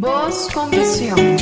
[0.00, 1.36] Voz con visión.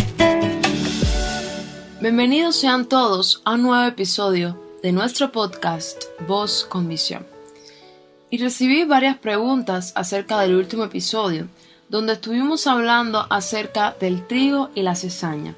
[2.00, 7.24] Bienvenidos sean todos a un nuevo episodio de nuestro podcast Voz con visión.
[8.30, 11.46] Y recibí varias preguntas acerca del último episodio,
[11.88, 15.54] donde estuvimos hablando acerca del trigo y la cizaña.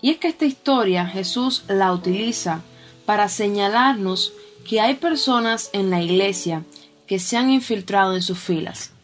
[0.00, 2.62] Y es que esta historia Jesús la utiliza
[3.04, 4.32] para señalarnos
[4.66, 6.64] que hay personas en la iglesia
[7.06, 8.95] que se han infiltrado en sus filas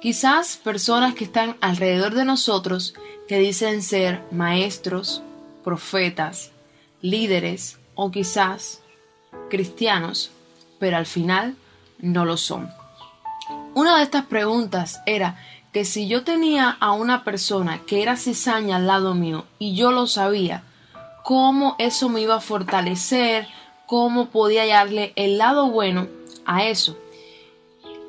[0.00, 2.94] Quizás personas que están alrededor de nosotros
[3.26, 5.22] que dicen ser maestros,
[5.64, 6.52] profetas,
[7.00, 8.82] líderes o quizás
[9.48, 10.30] cristianos,
[10.78, 11.56] pero al final
[11.98, 12.70] no lo son.
[13.74, 15.38] Una de estas preguntas era
[15.72, 19.92] que si yo tenía a una persona que era cizaña al lado mío y yo
[19.92, 20.62] lo sabía,
[21.24, 23.48] ¿cómo eso me iba a fortalecer?
[23.86, 26.06] ¿Cómo podía hallarle el lado bueno
[26.44, 26.98] a eso?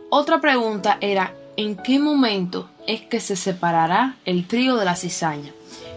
[0.09, 5.51] Otra pregunta era en qué momento es que se separará el trigo de la cizaña.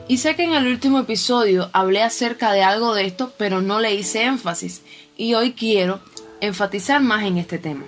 [0.09, 3.79] Y sé que en el último episodio hablé acerca de algo de esto, pero no
[3.79, 4.83] le hice énfasis.
[5.17, 6.01] Y hoy quiero
[6.41, 7.85] enfatizar más en este tema.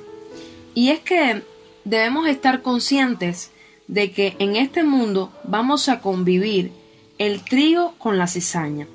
[0.75, 1.43] Y es que
[1.85, 3.51] debemos estar conscientes
[3.89, 6.71] de que en este mundo vamos a convivir
[7.19, 8.87] el trigo con la cizaña.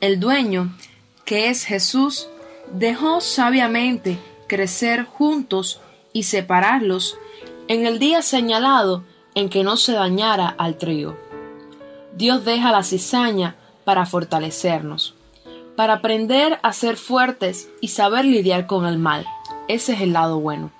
[0.00, 0.76] El dueño,
[1.24, 2.28] que es Jesús,
[2.72, 5.80] dejó sabiamente crecer juntos
[6.12, 7.16] y separarlos
[7.70, 9.04] en el día señalado
[9.36, 11.16] en que no se dañara al trigo.
[12.16, 13.54] Dios deja la cizaña
[13.84, 15.14] para fortalecernos,
[15.76, 19.24] para aprender a ser fuertes y saber lidiar con el mal.
[19.68, 20.72] Ese es el lado bueno.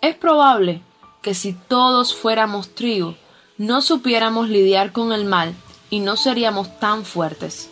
[0.00, 0.80] Es probable
[1.22, 3.16] que si todos fuéramos trigo,
[3.58, 5.56] no supiéramos lidiar con el mal
[5.90, 7.68] y no seríamos tan fuertes.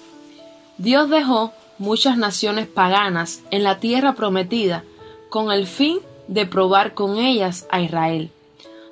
[0.77, 4.83] Dios dejó muchas naciones paganas en la tierra prometida
[5.29, 8.33] con el fin de probar con ellas a Israel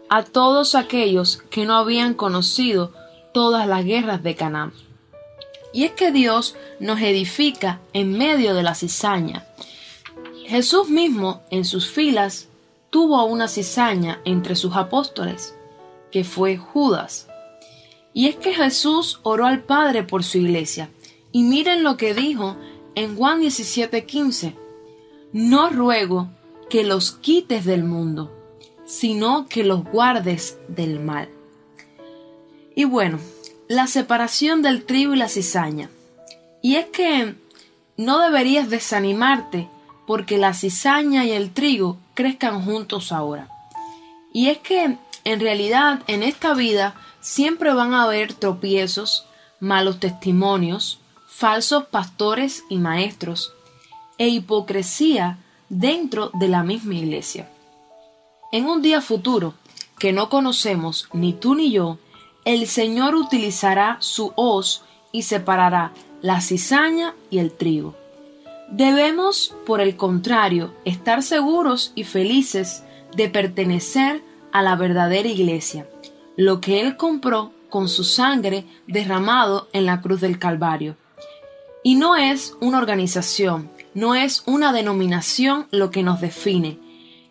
[0.09, 2.93] a todos aquellos que no habían conocido
[3.33, 4.73] todas las guerras de Canaán.
[5.73, 9.47] Y es que Dios nos edifica en medio de la cizaña.
[10.47, 12.49] Jesús mismo en sus filas
[12.91, 15.55] tuvo una cizaña entre sus apóstoles,
[16.11, 17.29] que fue Judas.
[18.15, 20.91] Y es que Jesús oró al Padre por su iglesia.
[21.33, 22.57] Y miren lo que dijo
[22.95, 24.55] en Juan 17:15.
[25.33, 26.31] No ruego
[26.71, 28.33] que los quites del mundo,
[28.89, 31.29] sino que los guardes del mal.
[32.75, 33.19] Y bueno,
[33.69, 35.91] la separación del trigo y la cizaña.
[36.63, 37.35] Y es que
[37.99, 39.69] no deberías desanimarte
[40.07, 43.49] porque la cizaña y el trigo crezcan juntos ahora.
[44.33, 49.27] Y es que en realidad en esta vida siempre van a haber tropiezos,
[49.61, 53.53] malos testimonios, falsos pastores y maestros,
[54.17, 55.39] e hipocresía
[55.69, 57.51] dentro de la misma iglesia.
[58.51, 59.53] En un día futuro,
[59.99, 61.99] que no conocemos ni tú ni yo,
[62.47, 65.93] el Señor utilizará su hoz y separará
[66.23, 67.95] la cizaña y el trigo.
[68.71, 75.87] Debemos, por el contrario, estar seguros y felices de pertenecer a la verdadera iglesia,
[76.37, 80.97] lo que Él compró con su sangre derramado en la cruz del Calvario.
[81.83, 86.79] Y no es una organización, no es una denominación lo que nos define,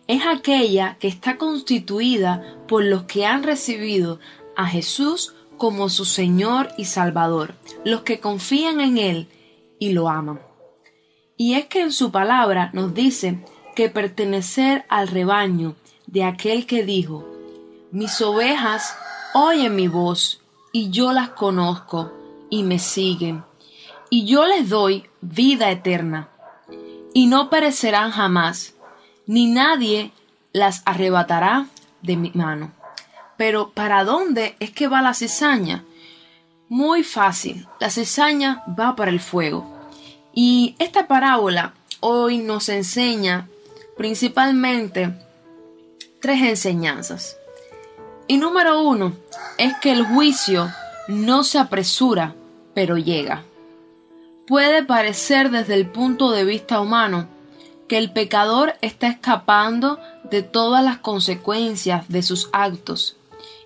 [0.08, 4.18] es aquella que está constituida por los que han recibido
[4.56, 7.54] a Jesús como su Señor y Salvador,
[7.84, 9.28] los que confían en Él
[9.78, 10.40] y lo aman.
[11.36, 13.44] Y es que en su palabra nos dice
[13.76, 15.76] que pertenecer al rebaño
[16.06, 17.28] de aquel que dijo,
[17.92, 18.96] mis ovejas
[19.34, 20.40] oyen mi voz
[20.72, 22.12] y yo las conozco
[22.48, 23.44] y me siguen,
[24.08, 26.30] y yo les doy vida eterna,
[27.12, 28.74] y no perecerán jamás,
[29.28, 30.10] ni nadie
[30.52, 31.66] las arrebatará
[32.02, 32.72] de mi mano.
[33.36, 35.84] Pero ¿para dónde es que va la cizaña?
[36.68, 39.64] Muy fácil, la cizaña va para el fuego.
[40.32, 43.48] Y esta parábola hoy nos enseña
[43.96, 45.14] principalmente
[46.20, 47.36] tres enseñanzas.
[48.26, 49.12] Y número uno
[49.58, 50.72] es que el juicio
[51.06, 52.34] no se apresura,
[52.74, 53.44] pero llega.
[54.46, 57.28] Puede parecer desde el punto de vista humano
[57.88, 59.98] que el pecador está escapando
[60.30, 63.16] de todas las consecuencias de sus actos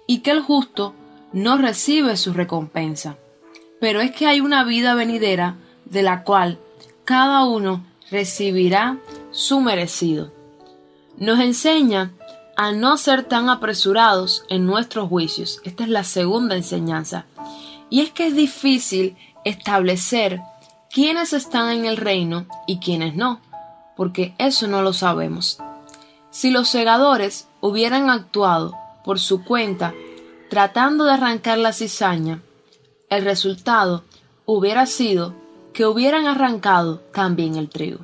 [0.07, 0.95] y que el justo
[1.33, 3.17] no recibe su recompensa.
[3.81, 6.59] Pero es que hay una vida venidera de la cual
[7.05, 8.99] cada uno recibirá
[9.33, 10.33] su merecido.
[11.17, 12.13] Nos enseña
[12.57, 15.61] a no ser tan apresurados en nuestros juicios.
[15.65, 17.27] Esta es la segunda enseñanza.
[17.91, 20.41] Y es que es difícil establecer
[20.91, 23.41] quiénes están en el reino y quiénes no
[24.03, 25.59] porque eso no lo sabemos.
[26.33, 29.95] Si los segadores hubieran actuado por su cuenta,
[30.51, 32.43] tratando de arrancar la cizaña,
[33.11, 34.03] el resultado
[34.45, 35.37] hubiera sido
[35.73, 38.01] que hubieran arrancado también el trigo.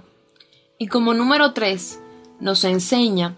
[0.78, 1.98] Y como número tres,
[2.38, 3.34] nos enseña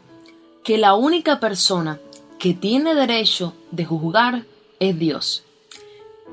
[0.62, 1.98] que la única persona
[2.38, 4.44] que tiene derecho de juzgar
[4.80, 5.44] es Dios.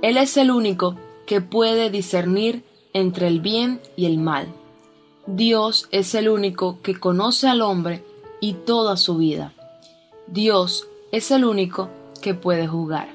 [0.01, 4.53] Él es el único que puede discernir entre el bien y el mal.
[5.27, 8.01] Dios es el único que conoce al hombre
[8.39, 9.51] y toda su vida.
[10.27, 11.89] Dios es el único
[12.21, 13.09] que puede juzgar.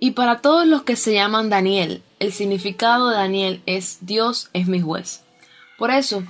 [0.00, 4.68] Y para todos los que se llaman Daniel, el significado de Daniel es Dios es
[4.68, 5.22] mi juez.
[5.78, 6.22] Por eso,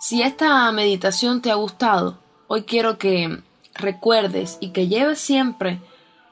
[0.00, 2.16] si esta meditación te ha gustado,
[2.46, 3.42] hoy quiero que
[3.74, 5.78] recuerdes y que lleves siempre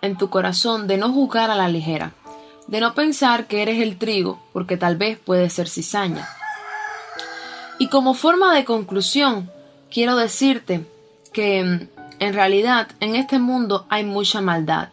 [0.01, 2.15] en tu corazón de no juzgar a la ligera,
[2.67, 6.27] de no pensar que eres el trigo, porque tal vez puede ser cizaña.
[7.79, 9.51] Y como forma de conclusión,
[9.91, 10.87] quiero decirte
[11.33, 11.89] que mm,
[12.19, 14.89] en realidad en este mundo hay mucha maldad.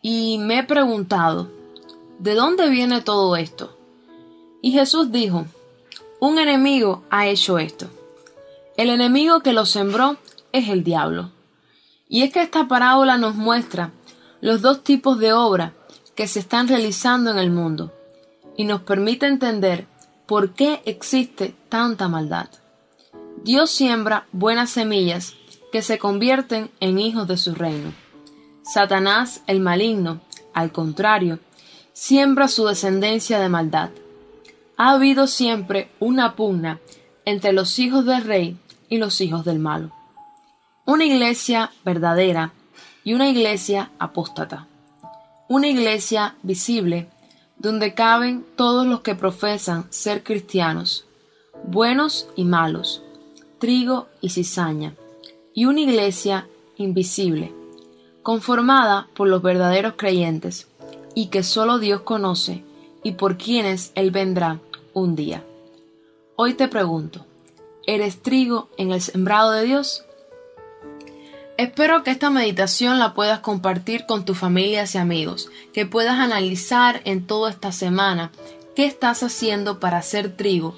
[0.00, 1.50] Y me he preguntado,
[2.18, 3.76] ¿de dónde viene todo esto?
[4.62, 5.46] Y Jesús dijo,
[6.20, 7.88] un enemigo ha hecho esto.
[8.76, 10.16] El enemigo que lo sembró
[10.52, 11.30] es el diablo.
[12.08, 13.90] Y es que esta parábola nos muestra
[14.40, 15.72] los dos tipos de obra
[16.14, 17.92] que se están realizando en el mundo
[18.56, 19.86] y nos permite entender
[20.32, 22.48] por qué existe tanta maldad.
[23.44, 25.34] Dios siembra buenas semillas
[25.70, 27.92] que se convierten en hijos de su reino.
[28.62, 30.22] Satanás, el maligno,
[30.54, 31.38] al contrario,
[31.92, 33.90] siembra su descendencia de maldad.
[34.78, 36.80] Ha habido siempre una pugna
[37.26, 38.56] entre los hijos del rey
[38.88, 39.92] y los hijos del malo.
[40.86, 42.54] Una iglesia verdadera
[43.04, 44.66] y una iglesia apóstata.
[45.46, 47.10] Una iglesia visible
[47.62, 51.06] donde caben todos los que profesan ser cristianos,
[51.64, 53.02] buenos y malos,
[53.60, 54.94] trigo y cizaña,
[55.54, 57.52] y una iglesia invisible,
[58.24, 60.66] conformada por los verdaderos creyentes,
[61.14, 62.64] y que solo Dios conoce
[63.04, 64.58] y por quienes Él vendrá
[64.92, 65.44] un día.
[66.34, 67.24] Hoy te pregunto,
[67.86, 70.04] ¿eres trigo en el sembrado de Dios?
[71.62, 77.02] Espero que esta meditación la puedas compartir con tus familias y amigos, que puedas analizar
[77.04, 78.32] en toda esta semana
[78.74, 80.74] qué estás haciendo para hacer trigo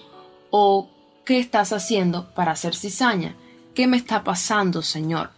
[0.51, 0.91] o
[1.25, 3.35] qué estás haciendo para hacer cizaña,
[3.75, 5.31] qué me está pasando, Señor,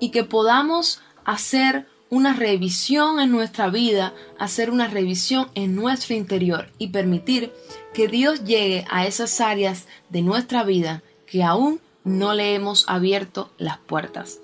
[0.00, 6.70] y que podamos hacer una revisión en nuestra vida, hacer una revisión en nuestro interior
[6.78, 7.52] y permitir
[7.92, 13.50] que Dios llegue a esas áreas de nuestra vida que aún no le hemos abierto
[13.58, 14.38] las puertas.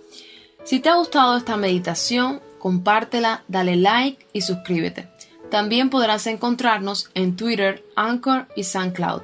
[0.65, 5.09] Si te ha gustado esta meditación, compártela, dale like y suscríbete.
[5.51, 9.23] También podrás encontrarnos en Twitter, Anchor y SoundCloud.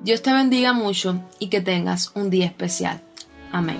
[0.00, 3.00] Dios te bendiga mucho y que tengas un día especial.
[3.52, 3.78] Amén.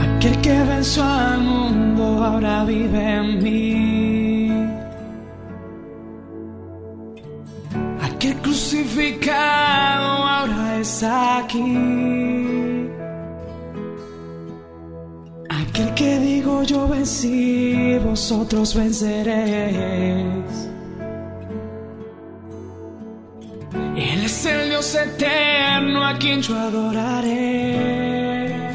[0.00, 4.50] Aquel que venció al mundo ahora vive en mí.
[8.00, 11.95] Aquel crucificado ahora es aquí.
[16.62, 20.66] Yo vencí, vosotros venceréis.
[23.96, 28.68] Él es el Dios eterno a quien yo adoraré.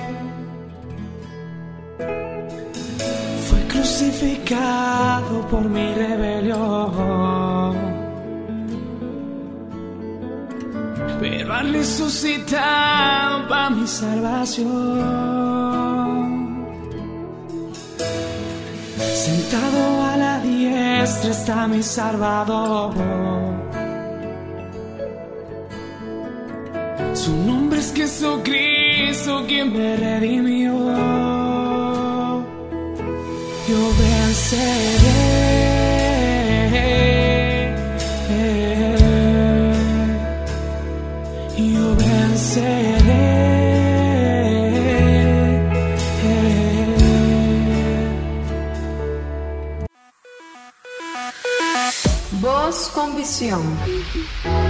[3.47, 7.75] Fue crucificado por mi rebelión.
[11.19, 15.90] Pero ha resucitado para mi salvación.
[19.25, 22.91] Sentado a la diestra está mi Salvador.
[27.13, 30.73] Su nombre es Jesucristo quien me redimió.
[33.69, 35.00] Yo venceré.
[53.41, 54.60] Voz con visión.